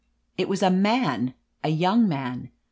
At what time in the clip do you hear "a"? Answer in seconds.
0.63-0.71, 1.63-1.69